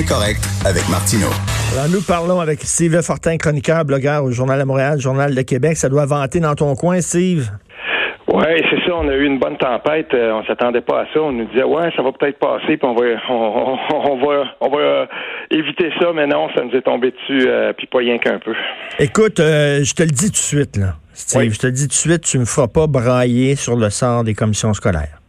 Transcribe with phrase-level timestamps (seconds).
[0.00, 1.28] Incorrect avec Martineau.
[1.74, 5.76] Alors, nous parlons avec Steve Fortin, chroniqueur, blogueur au Journal de Montréal, Journal de Québec.
[5.76, 7.50] Ça doit vanter dans ton coin, Steve.
[8.32, 8.94] Oui, c'est ça.
[8.94, 10.08] On a eu une bonne tempête.
[10.14, 11.20] Euh, on s'attendait pas à ça.
[11.20, 14.78] On nous disait ouais, ça va peut-être passer, puis on va, on, va, on va
[14.78, 15.06] euh,
[15.50, 16.12] éviter ça.
[16.14, 18.54] Mais non, ça nous est tombé dessus, euh, puis pas rien qu'un peu.
[18.98, 21.52] Écoute, je te le dis tout de suite là, Steve.
[21.52, 24.24] Je te le dis tout de suite, tu me feras pas brailler sur le sort
[24.24, 25.19] des commissions scolaires.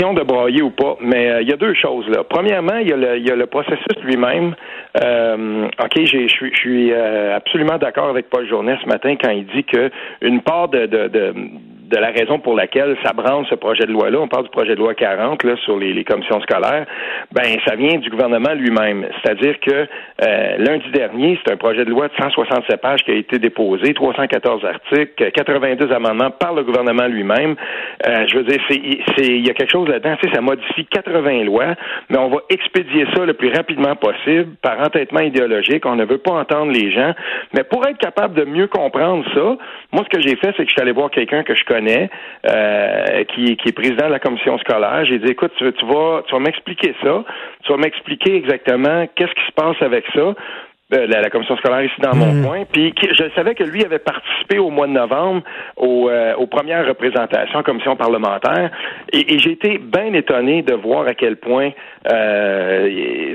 [0.00, 2.24] De brailler ou pas, mais il y a deux choses là.
[2.24, 4.54] Premièrement, il y, a le processus lui-même.
[4.98, 9.90] Euh, OK, je suis absolument d'accord avec Paul Journet ce matin quand il dit que
[10.22, 10.86] une part de
[11.90, 14.74] de la raison pour laquelle ça branle ce projet de loi-là, on parle du projet
[14.74, 16.86] de loi 40 là, sur les, commissions scolaires,
[17.32, 19.06] ben ça vient du gouvernement lui-même.
[19.22, 19.86] C'est-à-dire que
[20.24, 23.92] euh, lundi dernier, c'est un projet de loi de 167 pages qui a été déposé,
[23.92, 27.56] 314 articles, 82 amendements par le gouvernement lui-même.
[28.06, 30.86] Euh, je veux dire, c'est il y a quelque chose là-dedans, tu sais, ça modifie
[30.86, 31.74] 80 lois,
[32.08, 35.84] mais on va expédier ça le plus rapidement possible par entêtement idéologique.
[35.86, 37.14] On ne veut pas entendre les gens,
[37.52, 39.56] mais pour être capable de mieux comprendre ça,
[39.92, 41.79] moi ce que j'ai fait, c'est que je suis allé voir quelqu'un que je connais
[41.88, 45.04] euh, qui, est président de la commission scolaire.
[45.04, 47.24] J'ai dit, écoute, tu, vas, tu vas m'expliquer ça,
[47.64, 50.34] tu vas m'expliquer exactement qu'est-ce qui se passe avec ça.
[50.92, 52.44] Euh, la, commission scolaire ici dans mon hmm.
[52.44, 52.64] coin.
[52.64, 55.42] Puis je savais que lui avait participé au mois de novembre
[55.80, 58.70] euh, aux, premières représentations en commission parlementaire.
[59.12, 61.70] Et, j'ai été bien étonné de voir à quel point
[62.10, 63.34] euh,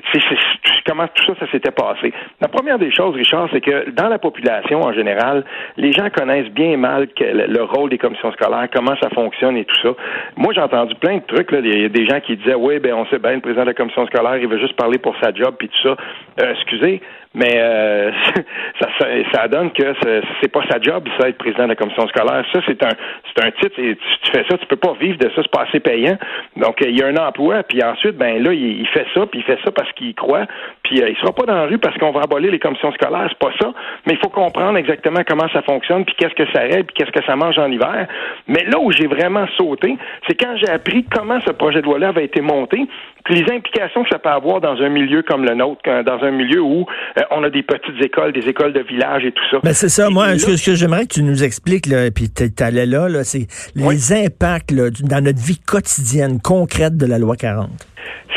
[0.86, 2.14] comment tout ça, ça s'était passé.
[2.42, 5.46] La première des choses, Richard, c'est que dans la population en général,
[5.78, 9.82] les gens connaissent bien mal le, rôle des commissions scolaires, comment ça fonctionne et tout
[9.82, 9.96] ça.
[10.36, 11.52] Moi, j'ai entendu plein de trucs.
[11.52, 13.64] Là, il y a des gens qui disaient, oui, ben on sait bien, le président
[13.64, 16.52] de la commission scolaire, il veut juste parler pour sa job puis tout ça.
[16.52, 17.02] excusez,
[17.36, 18.12] mais euh,
[18.80, 18.88] ça,
[19.34, 19.94] ça, donne que
[20.42, 22.46] c'est pas sa job, ça, être président de la commission scolaire.
[22.54, 22.96] Ça, c'est un
[23.36, 25.66] c'est un titre, et tu, fais ça, tu peux pas vivre de ça, c'est pas
[25.68, 26.18] assez payant.
[26.56, 29.40] Donc, euh, il y a un emploi, puis ensuite, ben là, il, fait ça, puis
[29.40, 30.46] il fait ça parce qu'il croit,
[30.86, 33.28] puis euh, il sera pas dans la rue parce qu'on va abolir les commissions scolaires,
[33.30, 33.74] c'est pas ça.
[34.06, 37.12] Mais il faut comprendre exactement comment ça fonctionne, puis qu'est-ce que ça aide, puis qu'est-ce
[37.12, 38.08] que ça mange en hiver.
[38.48, 39.98] Mais là où j'ai vraiment sauté,
[40.28, 42.86] c'est quand j'ai appris comment ce projet de loi-là avait été monté,
[43.24, 46.32] puis les implications que ça peut avoir dans un milieu comme le nôtre, dans un
[46.32, 46.86] milieu où
[47.32, 49.58] on a des petites écoles, des écoles de village et tout ça.
[49.64, 50.12] Ben c'est ça.
[50.12, 53.48] Moi, ce, que j'aimerais que tu nous expliques, là, puis tu allais là, là c'est
[53.76, 57.70] les impacts dans notre vie quotidienne concrète de la loi 40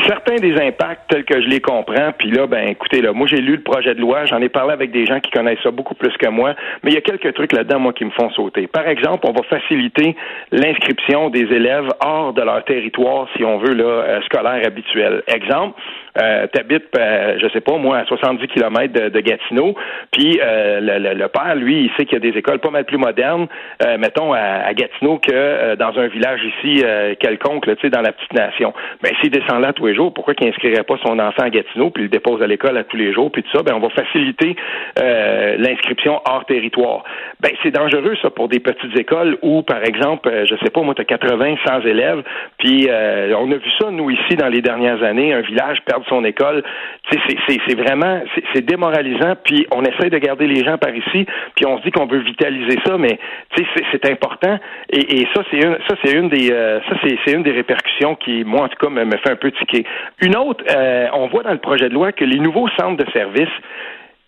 [0.07, 3.41] certains des impacts tels que je les comprends, puis là, ben écoutez, là, moi j'ai
[3.41, 5.95] lu le projet de loi, j'en ai parlé avec des gens qui connaissent ça beaucoup
[5.95, 8.67] plus que moi, mais il y a quelques trucs là-dedans, moi, qui me font sauter.
[8.67, 10.15] Par exemple, on va faciliter
[10.51, 15.23] l'inscription des élèves hors de leur territoire, si on veut, là, euh, scolaire habituel.
[15.27, 15.79] Exemple,
[16.17, 19.75] euh, t'habites, euh, je sais pas, moi, à 70 km de, Gatineau,
[20.11, 22.97] puis euh, le, père, lui, il sait qu'il y a des écoles pas mal plus
[22.97, 23.47] modernes,
[23.85, 26.83] euh, mettons, à, Gatineau que dans un village ici
[27.19, 28.73] quelconque, tu sais, dans la petite nation.
[29.03, 31.89] Ben, s'il descend là tous les jours, pourquoi qu'il inscrirait pas son enfant à Gatineau,
[31.89, 33.79] puis il le dépose à l'école à tous les jours, puis tout ça, ben, on
[33.79, 34.55] va faciliter
[34.95, 37.03] l'inscription hors territoire.
[37.41, 40.95] Ben, c'est dangereux, ça, pour des petites écoles où, par exemple, je sais pas, moi,
[40.95, 42.23] tu as 80, 100 élèves,
[42.57, 46.23] puis on a vu ça, nous, ici, dans les dernières années, un village perdre son
[46.23, 46.63] école.
[47.11, 48.21] C'est vraiment,
[48.53, 49.35] c'est démoralisant.
[49.43, 52.19] Puis on essaie de garder les gens par ici, puis on se dit qu'on veut
[52.19, 53.19] vitaliser ça, mais
[53.55, 54.57] c'est important.
[54.91, 56.79] Et, ça, c'est une, ça c'est une des, euh,
[57.27, 59.85] une des répercussions qui, moi en tout cas, me, fait un peu tiquer.
[60.21, 63.11] Une autre, euh, on voit dans le projet de loi que les nouveaux centres de
[63.11, 63.49] services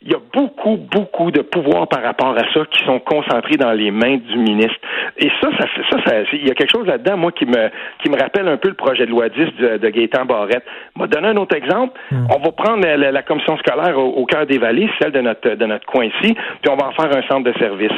[0.03, 3.71] il y a beaucoup, beaucoup de pouvoirs par rapport à ça qui sont concentrés dans
[3.71, 4.77] les mains du ministre.
[5.17, 7.69] Et ça, ça, ça, ça il y a quelque chose là-dedans, moi, qui me,
[8.01, 10.65] qui me rappelle un peu le projet de loi 10 de, de Gaétan Barrette.
[10.95, 11.99] Je vais donner un autre exemple.
[12.09, 12.25] Hmm.
[12.35, 15.65] On va prendre la, commission scolaire au, au cœur des vallées, celle de notre, de
[15.65, 17.93] notre coin ici, puis on va en faire un centre de service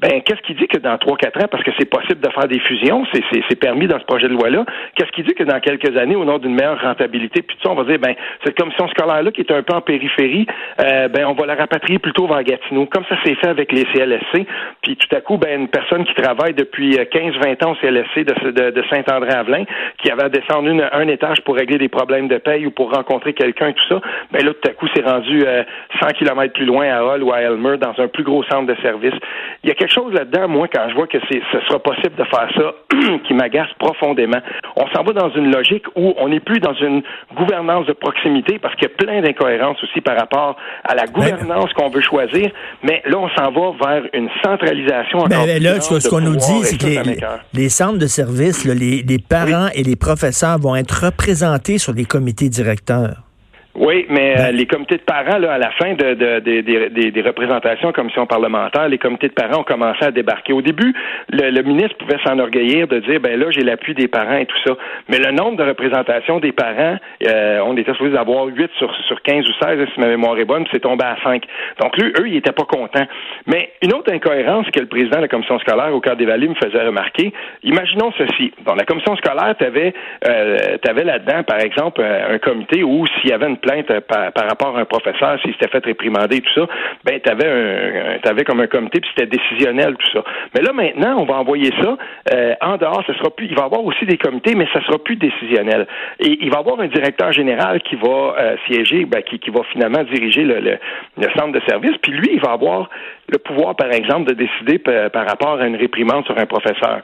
[0.00, 2.48] ben qu'est-ce qui dit que dans trois quatre ans, parce que c'est possible de faire
[2.48, 4.64] des fusions, c'est permis dans ce projet de loi-là,
[4.94, 7.72] qu'est-ce qui dit que dans quelques années, au nom d'une meilleure rentabilité, puis tout ça,
[7.72, 8.14] on va dire, ben
[8.44, 10.46] cette commission scolaire-là qui est un peu en périphérie,
[10.80, 13.84] euh, ben on va la rapatrier plutôt vers Gatineau, comme ça s'est fait avec les
[13.92, 14.46] CLSC,
[14.82, 18.24] puis tout à coup, ben une personne qui travaille depuis 15-20 euh, ans au CLSC
[18.24, 19.64] de, de, Saint-André-Avelin,
[20.02, 23.68] qui avait descendu un étage pour régler des problèmes de paye ou pour rencontrer quelqu'un
[23.68, 24.00] et tout ça,
[24.32, 27.32] ben là, tout à coup, c'est rendu 100 euh, km plus loin à Hull ou
[27.32, 29.14] à Elmer, dans un plus gros centre de service.
[29.62, 32.24] Il y a quelque chose là-dedans, moi, quand je vois que ce sera possible de
[32.24, 32.74] faire ça,
[33.26, 34.38] qui m'agace profondément.
[34.76, 37.02] On s'en va dans une logique où on n'est plus dans une
[37.36, 41.72] gouvernance de proximité parce qu'il y a plein d'incohérences aussi par rapport à la gouvernance
[41.72, 42.50] qu'on veut choisir.
[42.82, 45.24] Mais là, on s'en va vers une centralisation.
[45.24, 49.68] Ben, ben là, ce, qu'on nous dit, c'est que les, centres de services, les, parents
[49.74, 53.29] et les professeurs vont être représentés sur les comités directeurs.
[53.76, 57.22] Oui, mais euh, les comités de parents, là, à la fin de, de, des, des
[57.22, 60.52] représentations en commission parlementaire, les comités de parents ont commencé à débarquer.
[60.52, 60.92] Au début,
[61.30, 64.72] le, ministre pouvait s'enorgueillir de dire, ben là, j'ai l'appui des parents et tout ça.
[65.08, 66.96] Mais le nombre de représentations des parents,
[67.28, 70.44] euh, on était supposé avoir 8 sur, sur 15 ou 16, si ma mémoire est
[70.44, 71.44] bonne, c'est tombé à 5.
[71.80, 73.06] Donc, lui, eux, ils n'étaient pas contents.
[73.46, 76.48] Mais une autre incohérence que le président de la commission scolaire au cadre des Vallées
[76.48, 77.32] me faisait remarquer,
[77.62, 78.52] imaginons ceci.
[78.66, 79.94] Dans la commission scolaire, tu avais,
[80.26, 84.76] euh, là-dedans, par exemple, un comité où s'il y avait une plainte euh, par, rapport
[84.76, 86.66] à un professeur, s'il s'était fait réprimander et tout ça,
[87.04, 90.24] ben tu avais un, t'avais comme un comité puis c'était décisionnel tout ça.
[90.54, 91.96] Mais là maintenant, on va envoyer ça
[92.32, 93.04] euh, en dehors.
[93.10, 93.46] Sera plus.
[93.46, 95.86] Il va y avoir aussi des comités, mais ça sera plus décisionnel.
[96.20, 99.50] Et il va y avoir un directeur général qui va euh, siéger, ben, qui, qui
[99.50, 101.96] va finalement diriger le, le, centre de service.
[102.02, 102.88] Puis lui, il va avoir
[103.28, 107.00] le pouvoir, par exemple, de décider par rapport à une réprimande sur un professeur.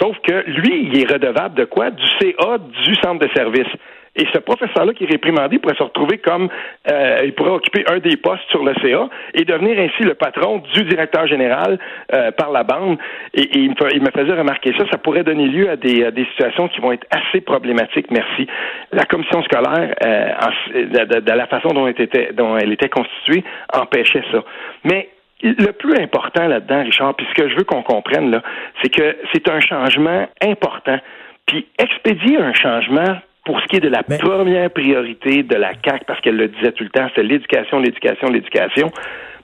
[0.00, 1.90] Sauf que lui, il est redevable de quoi?
[1.90, 3.68] Du CA du centre de service.
[4.16, 6.48] Et ce professeur-là qui est réprimandé pourrait se retrouver comme
[6.90, 10.62] euh, il pourrait occuper un des postes sur le CA et devenir ainsi le patron
[10.72, 11.78] du directeur général
[12.12, 12.98] euh, par la bande.
[13.34, 14.84] Et, il, me, faisait remarquer ça.
[14.90, 18.10] Ça pourrait donner lieu à des, situations qui vont être assez problématiques.
[18.10, 18.46] Merci.
[18.92, 24.24] La commission scolaire, euh, de, la façon dont elle, était, dont elle était constituée, empêchait
[24.30, 24.44] ça.
[24.84, 25.08] Mais
[25.42, 28.42] le plus important là-dedans, Richard, puis ce que je veux qu'on comprenne, là,
[28.82, 30.98] c'est que c'est un changement important.
[31.46, 36.04] Puis expédier un changement pour ce qui est de la première priorité de la CAC,
[36.06, 38.90] parce qu'elle le disait tout le temps, c'est l'éducation, l'éducation, l'éducation.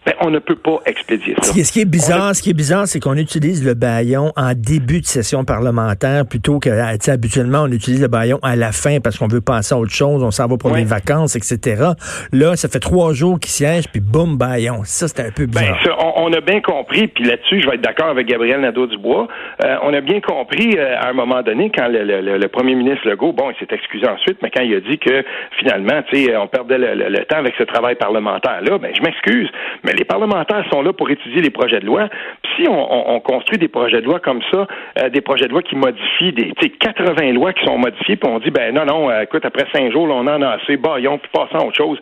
[0.07, 1.53] Ben, on ne peut pas expédier ça.
[1.53, 5.01] Ce qui est bizarre, ce qui est bizarre, c'est qu'on utilise le baillon en début
[5.01, 6.71] de session parlementaire plutôt que,
[7.11, 10.23] habituellement, on utilise le baillon à la fin parce qu'on veut passer à autre chose,
[10.23, 11.91] on s'en va pour les vacances, etc.
[12.33, 14.85] Là, ça fait trois jours qu'il siège, puis boum, baillon.
[14.85, 15.79] Ça, c'est un peu ben, bizarre.
[15.85, 19.29] Ben, on, a bien compris, puis là-dessus, je vais être d'accord avec Gabriel Nadeau-Dubois,
[19.65, 23.33] euh, on a bien compris euh, à un moment donné, quand le, premier ministre Legault,
[23.33, 25.25] bon, il s'est excusé ensuite, mais quand il a dit que
[25.59, 29.49] finalement, tu sais, on perdait le, temps avec ce travail parlementaire-là, ben, je m'excuse,
[29.91, 32.09] mais les parlementaires sont là pour étudier les projets de loi.
[32.43, 34.67] Puis si on, construit des projets de loi comme ça,
[34.99, 38.39] euh, des projets de loi qui modifient des 80 lois qui sont modifiées, puis on
[38.39, 41.31] dit ben non, non, euh, écoute, après cinq jours, on en a assez, baillons, puis
[41.33, 41.99] passons à autre chose.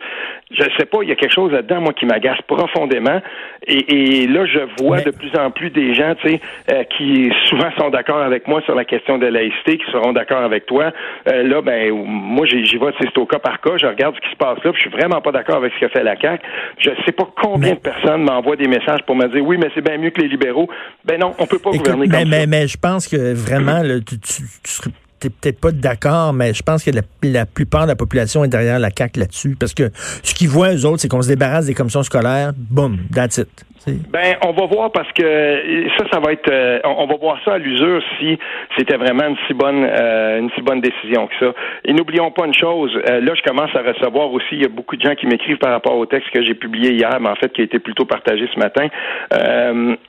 [0.51, 3.21] Je sais pas, il y a quelque chose là-dedans, moi, qui m'agace profondément.
[3.67, 6.41] Et, là, je vois de plus en plus des gens, tu sais,
[6.71, 10.41] euh, qui souvent sont d'accord avec moi sur la question de laïcité, qui seront d'accord
[10.41, 10.91] avec toi.
[11.25, 13.77] là, ben, moi, j'y vois, c'est au cas par cas.
[13.77, 15.85] Je regarde ce qui se passe là, puis je suis vraiment pas d'accord avec ce
[15.85, 16.43] que fait la CAQ.
[16.79, 19.97] Je sais pas combien personne m'envoie des messages pour me dire oui, mais c'est bien
[19.97, 20.69] mieux que les libéraux.
[21.05, 24.17] Ben non, on peut pas gouverner mais, comme mais, Mais je pense que vraiment, tu,
[24.19, 24.89] tu,
[25.29, 28.89] peut-être pas d'accord, mais je pense que la, plupart de la population est derrière la
[28.95, 29.55] CAQ là-dessus.
[29.59, 29.91] Parce que
[30.23, 33.49] ce qu'ils voient, eux autres, c'est qu'on se débarrasse des commissions scolaires, boum, that's it.
[33.87, 36.49] Ben, on va voir parce que ça, ça va être.
[36.51, 38.37] Euh, on va voir ça à l'usure si
[38.77, 41.53] c'était vraiment une si bonne, euh, une si bonne décision que ça.
[41.85, 42.91] Et n'oublions pas une chose.
[43.09, 44.47] Euh, là, je commence à recevoir aussi.
[44.51, 46.91] Il y a beaucoup de gens qui m'écrivent par rapport au texte que j'ai publié
[46.91, 48.87] hier, mais en fait qui a été plutôt partagé ce matin.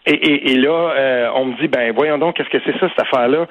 [0.06, 3.06] Et, et, et, là, on me dit, ben, voyons donc, qu'est-ce que c'est ça cette
[3.06, 3.46] affaire-là?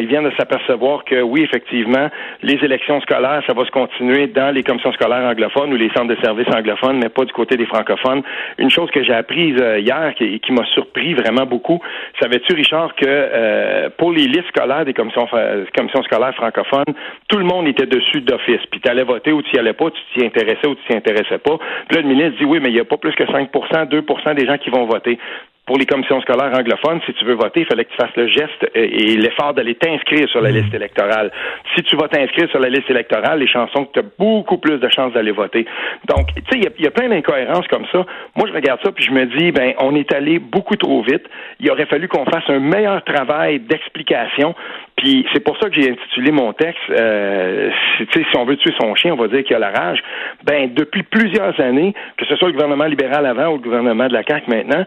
[0.00, 2.08] Ils viennent de s'apercevoir que oui, effectivement,
[2.42, 6.14] les élections scolaires, ça va se continuer dans les commissions scolaires anglophones ou les centres
[6.14, 8.22] de services anglophones, mais pas du côté des francophones.
[8.58, 11.80] Une chose que j'ai appris euh, hier qui, m'a surpris vraiment beaucoup.
[12.20, 15.26] Savais-tu, Richard, que euh, pour les listes scolaires des commissions,
[15.76, 16.94] commissions scolaires francophones,
[17.28, 18.60] tout le monde était dessus d'office.
[18.70, 20.96] Puis tu allais voter ou tu n'y allais pas, tu t'y intéressais ou tu t'y
[20.96, 21.58] intéressais pas.
[21.88, 23.48] Puis là, le ministre dit oui, mais il n'y a pas plus que 5%
[23.88, 25.18] 2% des gens qui vont voter
[25.66, 28.26] pour les commissions scolaires anglophones, si tu veux voter, il fallait que tu fasses le
[28.26, 30.56] geste et l'effort d'aller t'inscrire sur la mm.
[30.56, 31.30] liste électorale.
[31.74, 34.88] Si tu vas t'inscrire sur la liste électorale, les chansons, tu as beaucoup plus de
[34.90, 35.64] chances d'aller voter.
[36.08, 38.04] Donc, tu sais, il y, a plein d'incohérences comme ça.
[38.36, 41.24] Moi, je regarde ça puis je me dis, ben, on est allé beaucoup trop vite.
[41.60, 44.54] Il aurait fallu qu'on fasse un meilleur travail d'explication.
[44.96, 47.70] Puis c'est pour ça que j'ai intitulé mon texte, euh,
[48.12, 50.02] si on veut tuer son chien, on va dire qu'il a la rage.
[50.44, 54.12] Ben, depuis plusieurs années, que ce soit le gouvernement libéral avant ou le gouvernement de
[54.12, 54.84] la CAQ maintenant,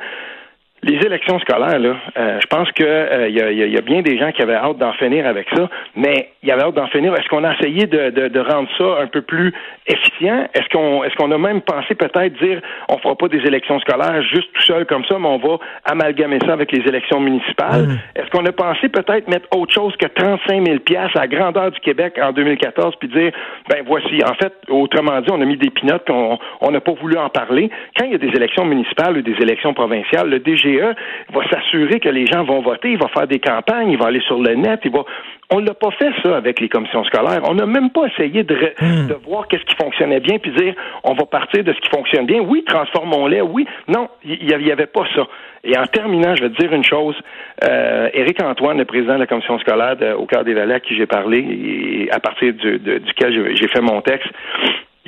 [0.84, 2.84] les élections scolaires, là, euh, je pense que
[3.30, 6.30] il euh, y, a, bien des gens qui avaient hâte d'en finir avec ça, mais
[6.44, 7.16] il y avait hâte d'en finir.
[7.16, 9.54] Est-ce qu'on a essayé de, de, rendre ça un peu plus
[9.88, 10.48] efficient?
[10.54, 14.22] Est-ce qu'on est-ce qu'on a même pensé peut-être dire on fera pas des élections scolaires
[14.22, 17.88] juste tout seul comme ça, mais on va amalgamer ça avec les élections municipales?
[17.88, 18.20] Mmh.
[18.20, 21.72] Est-ce qu'on a pensé peut-être mettre autre chose que 35 000 pièces à la grandeur
[21.72, 23.32] du Québec en 2014 puis dire
[23.70, 24.22] ben voici.
[24.24, 27.72] En fait, autrement dit, on a mis des pinottes, on n'a pas voulu en parler.
[27.98, 30.96] Quand il y a des élections municipales ou des élections provinciales, le DG IGE
[31.34, 34.22] va s'assurer que les gens vont voter, il va faire des campagnes, il va aller
[34.22, 35.04] sur le net, il va
[35.50, 37.42] on l'a pas fait ça avec les commissions scolaires.
[37.48, 39.08] On n'a même pas essayé de, hmm.
[39.08, 42.26] de voir qu'est-ce qui fonctionnait bien puis dire on va partir de ce qui fonctionne
[42.26, 42.42] bien.
[42.42, 43.42] Oui, transformons-les.
[43.42, 45.26] Oui, non, il y, avait pas ça.
[45.64, 47.16] Et en terminant, je vais te dire une chose.
[47.64, 50.96] Euh, Éric Antoine, le président de la commission scolaire au cœur des Valais, à qui
[50.96, 54.30] j'ai parlé, et à partir du, duquel j'ai fait mon texte,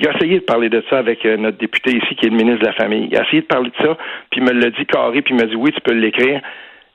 [0.00, 2.36] il a essayé de parler de ça avec euh, notre député ici, qui est le
[2.36, 3.08] ministre de la Famille.
[3.10, 3.96] Il a essayé de parler de ça,
[4.30, 6.40] puis il me l'a dit carré, puis il m'a dit oui, tu peux l'écrire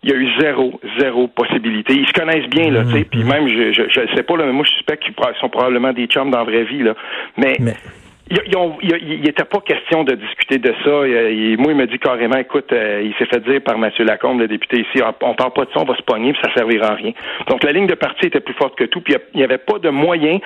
[0.03, 1.95] il y a eu zéro, zéro possibilité.
[1.95, 4.45] Ils se connaissent bien, là, tu sais, puis même, je, je, je sais pas, là,
[4.45, 6.93] mais moi, je suspecte qu'ils sont probablement des chums dans la vraie vie, là.
[7.37, 7.53] Mais,
[8.29, 10.89] il n'était pas question de discuter de ça.
[10.89, 14.47] moi, il me dit carrément, écoute, euh, il s'est fait dire par Mathieu Lacombe, le
[14.47, 16.95] député ici, on parle pas de ça, on va se pogner, puis ça servira à
[16.95, 17.13] rien.
[17.47, 19.79] Donc, la ligne de parti était plus forte que tout, puis il n'y avait pas
[19.79, 20.39] de moyen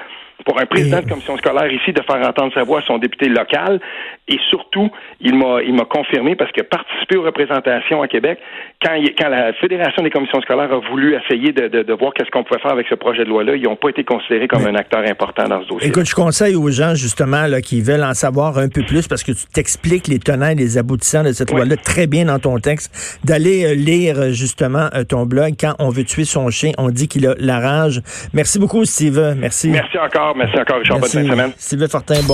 [0.46, 3.28] pour un président de commission scolaire ici de faire entendre sa voix à son député
[3.30, 3.80] local.
[4.28, 8.40] Et surtout, il m'a il m'a confirmé parce que participer aux représentations à Québec,
[8.82, 12.44] quand, quand la Fédération des commissions scolaires a voulu essayer de, de, voir qu'est-ce qu'on
[12.44, 15.04] pouvait faire avec ce projet de loi-là, ils n'ont pas été considérés comme un acteur
[15.06, 15.90] important dans ce dossier.
[15.90, 19.24] Écoute, je conseille aux gens justement là, qui veulent en savoir un peu plus parce
[19.24, 22.60] que tu t'expliques les tenants et les aboutissants de cette loi-là très bien dans ton
[22.60, 25.56] texte, d'aller euh, lire euh, justement euh, ton blog.
[25.60, 28.02] Quand on veut tuer son chien, on dit qu'il a la rage.
[28.34, 29.36] Merci beaucoup, Steve.
[29.38, 29.70] Merci.
[29.70, 30.29] Merci encore.
[30.36, 31.00] Merci encore, Richard.
[31.00, 31.52] Bonne fin de semaine.
[31.58, 32.28] Sylvain Fortin, bon